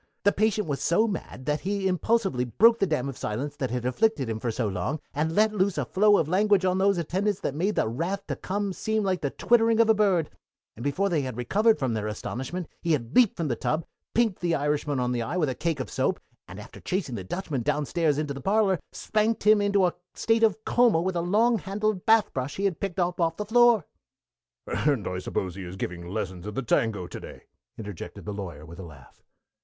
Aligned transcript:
The 0.23 0.31
patient 0.31 0.67
was 0.67 0.81
so 0.81 1.07
mad 1.07 1.45
that 1.45 1.59
he 1.59 1.87
impulsively 1.87 2.43
broke 2.43 2.79
the 2.79 2.87
dam 2.87 3.07
of 3.07 3.19
silence 3.19 3.55
that 3.57 3.69
had 3.69 3.85
afflicted 3.85 4.27
him 4.31 4.39
for 4.39 4.49
so 4.49 4.67
long 4.67 4.99
and 5.13 5.35
let 5.35 5.53
loose 5.53 5.77
a 5.77 5.85
flow 5.85 6.17
of 6.17 6.27
language 6.27 6.65
on 6.65 6.79
those 6.79 6.97
attendants 6.97 7.39
that 7.41 7.53
made 7.53 7.75
the 7.75 7.87
wrath 7.87 8.25
to 8.25 8.35
come 8.35 8.73
seem 8.73 9.03
like 9.03 9.21
the 9.21 9.29
twittering 9.29 9.79
of 9.79 9.91
a 9.91 9.93
bird; 9.93 10.31
and 10.75 10.83
before 10.83 11.07
they 11.07 11.21
had 11.21 11.37
recovered 11.37 11.77
from 11.77 11.93
their 11.93 12.07
astonishment 12.07 12.67
he 12.81 12.93
had 12.93 13.15
leaped 13.15 13.37
from 13.37 13.47
the 13.47 13.55
tub, 13.55 13.85
pinked 14.15 14.39
the 14.39 14.55
Irishman 14.55 14.99
on 14.99 15.11
the 15.11 15.21
eye 15.21 15.37
with 15.37 15.49
a 15.49 15.53
cake 15.53 15.79
of 15.79 15.87
soap, 15.91 16.19
and, 16.47 16.59
after 16.59 16.79
chasing 16.79 17.13
the 17.13 17.23
Dutchman 17.23 17.61
downstairs 17.61 18.17
into 18.17 18.33
the 18.33 18.41
parlor, 18.41 18.79
spanked 18.91 19.43
him 19.43 19.61
into 19.61 19.85
a 19.85 19.93
state 20.15 20.41
of 20.41 20.65
coma 20.65 20.99
with 20.99 21.15
a 21.15 21.21
long 21.21 21.59
handled 21.59 22.07
bath 22.07 22.33
brush 22.33 22.55
he 22.55 22.65
had 22.65 22.79
picked 22.79 22.99
up 22.99 23.21
off 23.21 23.37
the 23.37 23.45
floor." 23.45 23.85
"And 24.65 25.07
I 25.07 25.19
suppose 25.19 25.53
he 25.53 25.61
is 25.63 25.75
giving 25.75 26.07
lessons 26.07 26.47
in 26.47 26.55
the 26.55 26.63
tango 26.63 27.05
to 27.05 27.19
day!" 27.19 27.43
interjected 27.77 28.25
the 28.25 28.33
Lawyer, 28.33 28.65
with 28.65 28.79
a 28.79 28.83
laugh. 28.83 29.21